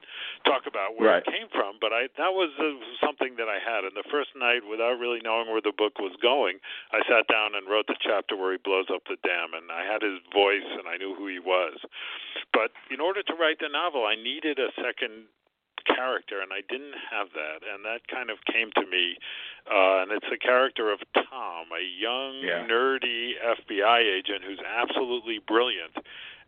[0.47, 1.23] talk about where right.
[1.23, 3.83] it came from, but I that was uh, something that I had.
[3.83, 6.63] And the first night, without really knowing where the book was going,
[6.95, 9.83] I sat down and wrote the chapter where he blows up the dam, and I
[9.83, 11.75] had his voice and I knew who he was.
[12.55, 15.27] But in order to write the novel, I needed a second
[15.85, 19.17] character, and I didn't have that, and that kind of came to me.
[19.67, 22.67] Uh, and it's the character of Tom, a young, yeah.
[22.67, 25.95] nerdy FBI agent who's absolutely brilliant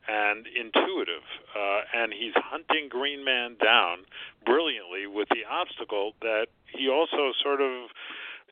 [0.07, 1.25] and intuitive,
[1.57, 4.05] uh, and he's hunting Green Man down
[4.45, 7.89] brilliantly with the obstacle that he also sort of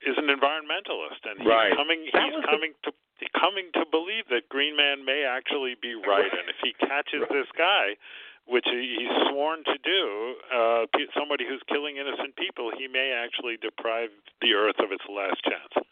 [0.01, 1.75] is an environmentalist, and he's right.
[1.75, 2.03] coming.
[2.03, 2.91] He's coming the...
[2.91, 7.21] to coming to believe that Green Man may actually be right, and if he catches
[7.21, 7.29] right.
[7.29, 7.95] this guy
[8.45, 10.85] which he's sworn to do, uh,
[11.17, 14.09] somebody who's killing innocent people, he may actually deprive
[14.41, 15.85] the earth of its last chance.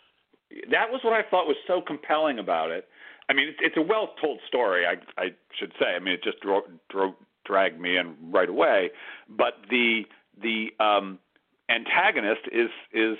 [0.69, 2.87] That was what I thought was so compelling about it.
[3.29, 4.85] I mean, it's, a well-told story.
[4.85, 5.95] I, I should say.
[5.95, 7.13] I mean, it just drove, drove,
[7.45, 8.91] dragged me in right away.
[9.29, 10.03] But the
[10.41, 11.19] the um,
[11.69, 13.17] antagonist is is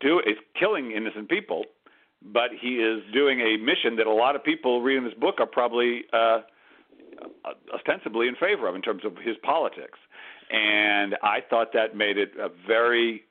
[0.00, 1.64] do is killing innocent people,
[2.22, 5.46] but he is doing a mission that a lot of people reading this book are
[5.46, 6.04] probably.
[6.12, 6.40] Uh,
[7.44, 9.98] Uh, ostensibly in favor of in terms of his politics.
[10.50, 13.24] And I thought that made it a very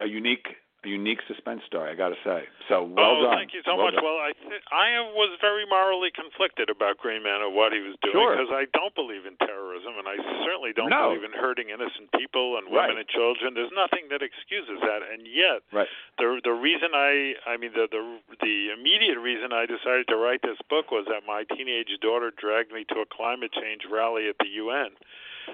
[0.00, 0.46] a unique
[0.84, 1.90] a unique suspense story.
[1.90, 2.44] I got to say.
[2.68, 3.36] So well oh, done.
[3.40, 3.96] thank you so well much.
[3.96, 4.04] Done.
[4.04, 7.96] Well, I th- I was very morally conflicted about Green Man and what he was
[8.04, 8.36] doing sure.
[8.36, 11.12] because I don't believe in terrorism and I certainly don't no.
[11.12, 13.04] believe in hurting innocent people and women right.
[13.04, 13.56] and children.
[13.56, 15.90] There's nothing that excuses that, and yet right.
[16.20, 18.02] the the reason I I mean the the
[18.40, 22.72] the immediate reason I decided to write this book was that my teenage daughter dragged
[22.72, 24.92] me to a climate change rally at the UN.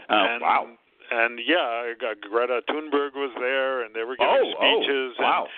[0.08, 0.78] Oh and, wow
[1.10, 5.14] and yeah, Greta Thunberg was there, and they were giving oh, oh speeches.
[5.18, 5.46] Oh, wow.
[5.46, 5.50] And,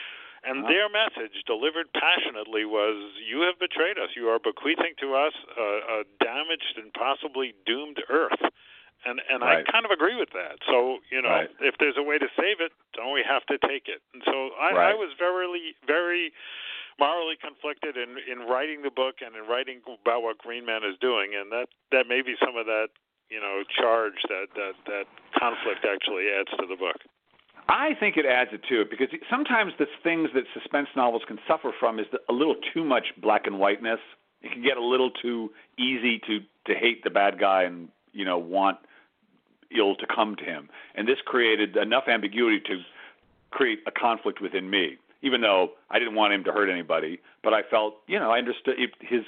[0.42, 0.70] and wow.
[0.70, 4.10] their message, delivered passionately, was: "You have betrayed us.
[4.16, 8.42] You are bequeathing to us a, a damaged and possibly doomed Earth."
[9.04, 9.66] And and right.
[9.66, 10.62] I kind of agree with that.
[10.66, 11.50] So you know, right.
[11.60, 14.02] if there's a way to save it, don't we have to take it?
[14.14, 14.90] And so I, right.
[14.90, 16.32] I was very very
[16.98, 20.98] morally conflicted in in writing the book and in writing about what Green Man is
[21.00, 22.88] doing, and that that may be some of that
[23.30, 25.06] you know charge that that that
[25.38, 26.96] conflict actually adds to the book.
[27.68, 31.38] I think it adds it to it because sometimes the things that suspense novels can
[31.46, 34.00] suffer from is a little too much black and whiteness.
[34.42, 38.24] It can get a little too easy to to hate the bad guy and you
[38.24, 38.78] know want
[39.76, 40.68] ill to come to him.
[40.94, 42.82] And this created enough ambiguity to
[43.50, 47.20] create a conflict within me, even though I didn't want him to hurt anybody.
[47.42, 49.22] But I felt you know I understood his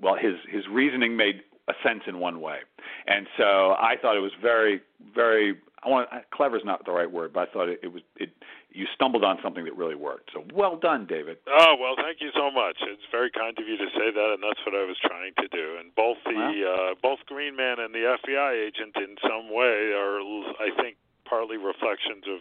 [0.00, 2.58] well his his reasoning made a sense in one way.
[3.06, 4.80] And so I thought it was very,
[5.14, 5.56] very.
[5.84, 8.02] I want clever is not the right word, but I thought it, it was.
[8.16, 8.30] It
[8.76, 10.30] you stumbled on something that really worked.
[10.34, 11.38] So well done, David.
[11.48, 12.76] Oh well, thank you so much.
[12.82, 15.48] It's very kind of you to say that, and that's what I was trying to
[15.48, 15.80] do.
[15.80, 20.20] And both the uh, both Green Man and the FBI agent, in some way, are
[20.60, 22.40] I think partly reflections of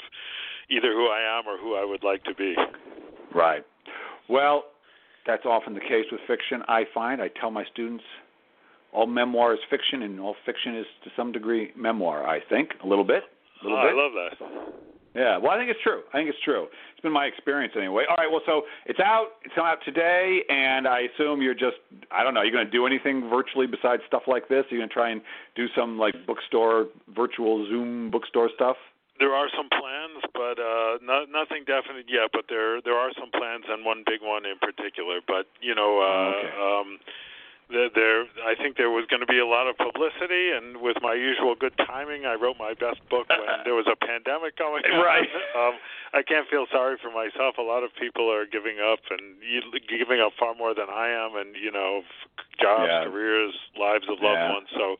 [0.70, 2.56] either who I am or who I would like to be.
[3.34, 3.64] Right.
[4.28, 4.66] Well,
[5.26, 6.64] that's often the case with fiction.
[6.68, 8.04] I find I tell my students
[8.96, 12.26] all memoir is fiction, and all fiction is to some degree memoir.
[12.26, 13.24] I think a little bit.
[13.62, 13.94] A little oh, bit.
[13.94, 14.86] I love that.
[15.16, 16.04] Yeah, well, I think it's true.
[16.12, 16.68] I think it's true.
[16.92, 18.04] It's been my experience anyway.
[18.10, 19.40] All right, well, so it's out.
[19.46, 21.80] It's out today, and I assume you're just,
[22.12, 24.66] I don't know, you're going to do anything virtually besides stuff like this?
[24.70, 25.22] You're going to try and
[25.56, 28.76] do some like bookstore, virtual Zoom bookstore stuff?
[29.18, 32.36] There are some plans, but uh, no, nothing definite yet.
[32.36, 35.24] But there there are some plans, and one big one in particular.
[35.26, 36.52] But you know, uh, okay.
[36.60, 37.00] um,
[37.70, 40.98] there, there I think there was going to be a lot of publicity, and with
[41.02, 44.84] my usual good timing, I wrote my best book when there was a pandemic going
[44.86, 45.02] on.
[45.02, 45.30] Right.
[45.56, 45.80] Um,
[46.14, 47.56] I can't feel sorry for myself.
[47.58, 49.40] A lot of people are giving up and
[49.88, 52.04] giving up far more than I am, and you know,
[52.60, 53.06] jobs, yeah.
[53.06, 54.52] careers, lives of loved yeah.
[54.52, 54.68] ones.
[54.76, 54.98] So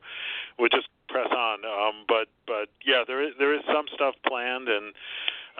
[0.58, 1.64] we'll just press on.
[1.64, 4.94] Um, but but yeah, there is there is some stuff planned, and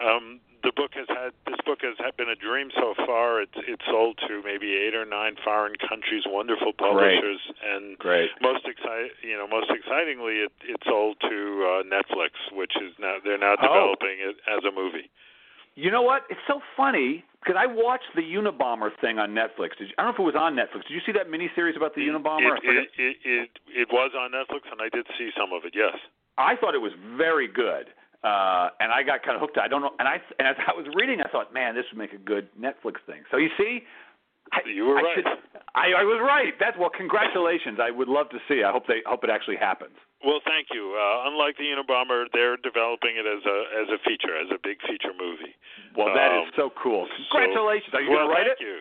[0.01, 3.41] um, the book has had this book has been a dream so far.
[3.41, 7.71] It's it's sold to maybe eight or nine foreign countries, wonderful publishers, Great.
[7.71, 8.29] and Great.
[8.41, 13.17] most excite you know most excitingly, it it sold to uh, Netflix, which is now
[13.23, 13.95] they're now Oh.
[13.95, 15.09] developing it as a movie.
[15.75, 16.23] You know what?
[16.31, 19.77] It's so funny because I watched the Unabomber thing on Netflix.
[19.77, 20.89] Did you, I don't know if it was on Netflix.
[20.89, 22.57] Did you see that miniseries about the Unabomber?
[22.63, 23.49] It it, it it
[23.85, 25.73] it was on Netflix, and I did see some of it.
[25.75, 25.93] Yes.
[26.39, 27.87] I thought it was very good,
[28.27, 29.57] uh, and I got kind of hooked.
[29.57, 31.97] I don't know, and I and as I was reading, I thought, man, this would
[31.99, 33.21] make a good Netflix thing.
[33.31, 33.73] So you see,
[34.51, 35.15] I, You were I right.
[35.15, 35.27] Should,
[35.75, 36.53] I, I was right.
[36.59, 37.79] That's well, congratulations.
[37.81, 38.63] I would love to see.
[38.63, 39.95] I hope they hope it actually happens.
[40.25, 40.95] Well, thank you.
[40.97, 44.79] Uh, unlike the Unabomber, they're developing it as a as a feature, as a big
[44.87, 45.53] feature movie.
[45.95, 47.07] Well, that is Um, so cool.
[47.07, 47.93] so- Congratulations.
[47.93, 48.65] Are you well, going to write thank it?
[48.65, 48.77] you.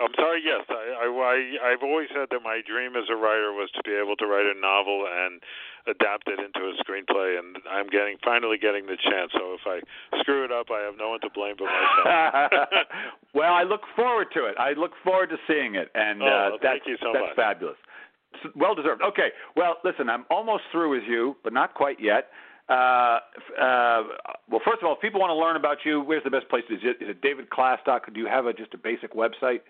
[0.00, 0.42] I'm sorry.
[0.44, 3.82] Yes, I, I, I I've always said that my dream as a writer was to
[3.84, 5.40] be able to write a novel and
[5.88, 9.32] adapt it into a screenplay, and I'm getting finally getting the chance.
[9.32, 9.80] So if I
[10.20, 12.68] screw it up, I have no one to blame but myself.
[13.34, 14.56] well, I look forward to it.
[14.58, 17.32] I look forward to seeing it, and oh, uh, well, that's thank you so that's
[17.34, 17.78] fabulous.
[18.54, 19.00] Well deserved.
[19.00, 19.32] Okay.
[19.56, 22.28] Well, listen, I'm almost through with you, but not quite yet.
[22.68, 23.20] Uh,
[23.56, 24.02] uh,
[24.50, 26.64] well, first of all, if people want to learn about you, where's the best place?
[26.68, 28.12] Is it, is it davidklass.com?
[28.12, 29.60] Do you have a, just a basic website?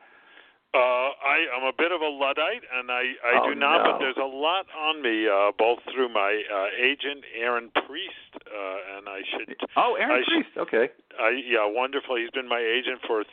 [0.76, 3.80] Uh, I am a bit of a luddite, and I I oh, do not.
[3.80, 3.92] No.
[3.92, 8.96] But there's a lot on me, uh, both through my uh, agent Aaron Priest, uh,
[9.00, 9.56] and I should.
[9.76, 10.52] Oh, Aaron I Priest.
[10.58, 10.86] Okay.
[11.16, 12.16] I yeah, wonderful.
[12.20, 13.24] He's been my agent for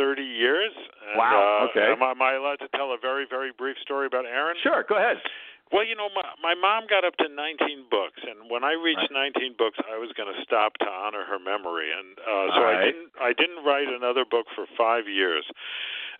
[0.00, 0.72] 30 years.
[1.10, 1.92] And, Wow, Uh, okay.
[1.92, 4.56] Am, I- am I allowed to tell a very very brief story about Aaron?
[4.62, 4.84] Sure.
[4.88, 5.18] Go ahead.
[5.70, 9.12] Well, you know, my, my mom got up to 19 books, and when I reached
[9.12, 12.72] 19 books, I was going to stop to honor her memory, and uh, so All
[12.72, 13.08] I didn't.
[13.20, 15.44] I didn't write another book for five years.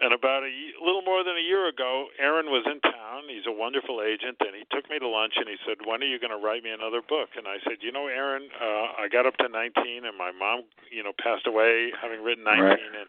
[0.00, 3.26] And about a little more than a year ago, Aaron was in town.
[3.26, 6.06] He's a wonderful agent, and he took me to lunch and he said, "When are
[6.06, 9.08] you going to write me another book?" And I said, "You know, Aaron, uh, I
[9.10, 12.78] got up to 19, and my mom, you know, passed away having written 19, Right.
[12.78, 13.08] and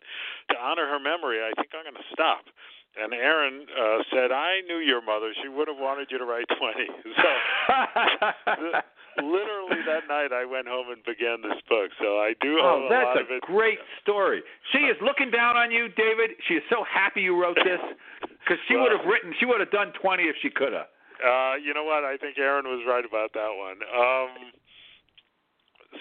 [0.49, 2.49] to honor her memory, I think I'm going to stop."
[2.97, 5.31] And Aaron uh, said, "I knew your mother.
[5.43, 6.89] She would have wanted you to write 20."
[7.21, 7.29] So
[9.23, 11.91] literally that night, I went home and began this book.
[11.99, 13.41] So I do oh, owe a that's lot a of it.
[13.41, 14.41] great story.
[14.71, 16.31] She is looking down on you, David.
[16.47, 17.79] She is so happy you wrote this
[18.21, 19.33] because she Well- would have written.
[19.39, 20.87] She would have done twenty if she could have.
[21.19, 22.03] Uh, you know what?
[22.07, 23.79] I think Aaron was right about that one.
[23.91, 24.31] Um,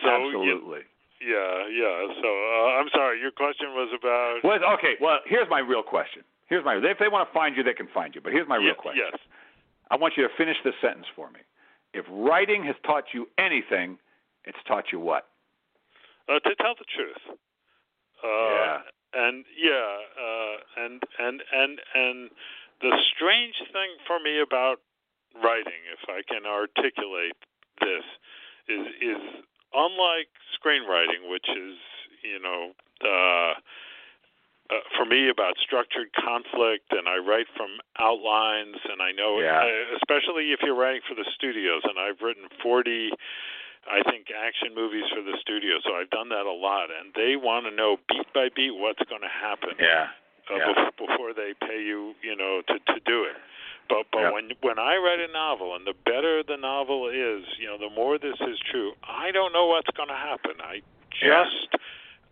[0.03, 0.83] so you- Absolutely.
[1.21, 1.97] yeah, yeah.
[2.23, 3.21] So uh, I'm sorry.
[3.21, 4.41] Your question was about.
[4.45, 4.95] Well, okay.
[5.01, 6.23] Well, here's my real question.
[6.47, 6.77] Here's my.
[6.77, 8.21] If they want to find you, they can find you.
[8.21, 9.03] But here's my real question.
[9.11, 9.19] Yes.
[9.91, 11.41] I want you to finish this sentence for me.
[11.99, 13.99] If writing has taught you anything,
[14.45, 15.27] it's taught you what?
[16.29, 17.39] Uh, to tell the truth.
[18.23, 18.79] Uh, Yeah.
[19.15, 19.89] And yeah,
[20.21, 22.31] uh, and and and and
[22.83, 24.81] the strange thing for me about
[25.43, 27.33] writing, if I can articulate
[27.81, 28.05] this,
[28.69, 29.23] is is
[29.73, 31.77] unlike screenwriting, which is
[32.23, 32.73] you know.
[33.01, 33.55] Uh,
[34.71, 39.65] uh, for me about structured conflict and I write from outlines and I know Yeah.
[39.65, 43.11] uh, especially if you're writing for the studios and I've written 40
[43.89, 47.37] I think action movies for the studio so I've done that a lot and they
[47.37, 50.09] want to know beat by beat what's going to happen Yeah.
[50.51, 50.73] uh, Yeah.
[50.73, 53.37] bef- before they pay you, you know, to to do it.
[53.89, 57.67] But but when when I write a novel, and the better the novel is, you
[57.67, 58.93] know, the more this is true.
[59.03, 60.53] I don't know what's going to happen.
[60.61, 60.83] I
[61.23, 61.45] Yeah.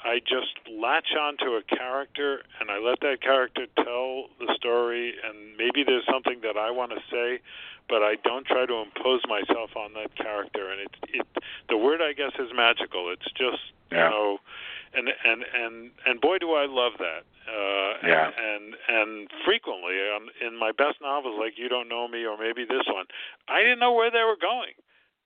[0.04, 5.14] I just latch onto a character, and I let that character tell the story.
[5.26, 7.40] And maybe there's something that I want to say,
[7.88, 10.70] but I don't try to impose myself on that character.
[10.70, 11.26] And it it
[11.68, 13.10] the word I guess is magical.
[13.10, 14.04] It's just Yeah.
[14.04, 14.38] you know
[14.94, 17.24] and and and and boy do I love that.
[17.48, 18.26] Uh, Yeah.
[18.26, 22.36] and, and and frequently um, in my best novels, like You Don't Know Me or
[22.38, 23.06] maybe this one,
[23.48, 24.74] I didn't know where they were going.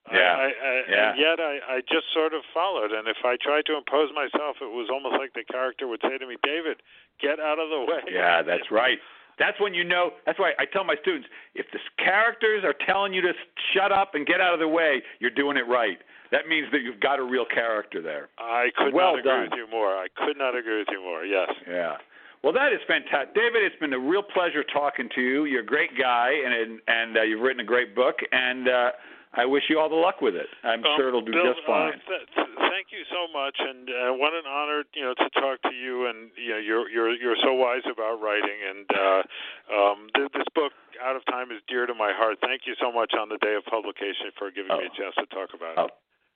[0.09, 0.33] Yeah.
[0.39, 1.11] I, I, Yeah.
[1.13, 4.57] And yet I, I just sort of followed, and if I tried to impose myself,
[4.61, 6.81] it was almost like the character would say to me, "David,
[7.21, 8.99] get out of the way." Yeah, that's right.
[9.39, 10.13] That's when you know.
[10.27, 13.33] That's why I tell my students if the characters are telling you to
[13.73, 15.99] shut up and get out of the way, you're doing it right.
[16.33, 18.29] That means that you've got a real character there.
[18.39, 19.41] I could Well not agree done.
[19.51, 19.97] with you more.
[19.97, 21.25] I could not agree with you more.
[21.25, 21.51] Yes.
[21.69, 21.97] Yeah.
[22.45, 23.63] Well, that is fantastic, David.
[23.65, 25.45] It's been a real pleasure talking to you.
[25.45, 28.91] You're a great guy, and and, and uh, you've written a great book, and uh,
[29.35, 30.49] I wish you all the luck with it.
[30.65, 31.95] I'm Um, sure it'll do Bill, just fine.
[31.95, 35.31] Uh, th- th- thank you so much, and uh, what an honor, you know, to
[35.39, 36.07] talk to you.
[36.07, 39.23] And you know, you're you're you're so wise about writing, and uh,
[39.71, 42.39] um, th- this book, Out of Time, is dear to my heart.
[42.43, 44.91] Thank you so much on the day of publication for giving me Oh.
[44.91, 45.93] a chance to talk about Oh, it.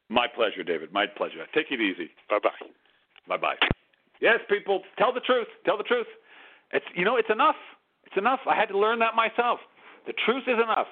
[0.09, 0.93] my pleasure, David.
[0.93, 1.45] My pleasure.
[1.53, 2.11] Take it easy.
[2.31, 2.63] Bye bye.
[3.27, 3.59] Bye bye.
[4.21, 5.49] Yes, people, tell the truth.
[5.67, 6.07] Tell the truth.
[6.71, 7.59] It's you know, it's enough.
[8.07, 8.41] It's enough.
[8.47, 9.59] I had to learn that myself.
[10.07, 10.87] The truth is enough.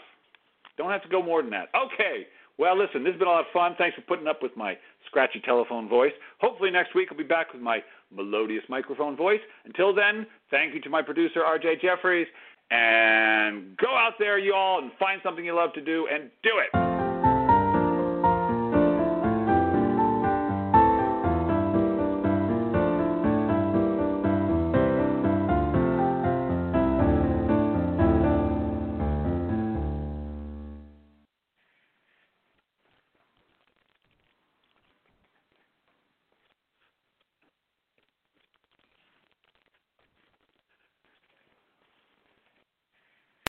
[0.76, 1.68] Don't have to go more than that.
[1.74, 2.26] Okay.
[2.58, 3.74] Well, listen, this has been a lot of fun.
[3.78, 6.12] Thanks for putting up with my scratchy telephone voice.
[6.40, 7.82] Hopefully next week I'll be back with my
[8.14, 9.40] melodious microphone voice.
[9.64, 12.26] Until then, thank you to my producer RJ Jeffries
[12.70, 16.50] and go out there you all and find something you love to do and do
[16.58, 16.91] it.